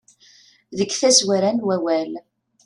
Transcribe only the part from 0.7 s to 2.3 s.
Deg tazwara n wawal.